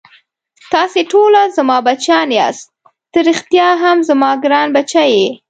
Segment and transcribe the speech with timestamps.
[0.73, 2.67] تاسې ټوله زما بچیان یاست،
[3.11, 5.27] ته ريښتا هم زما ګران بچی یې.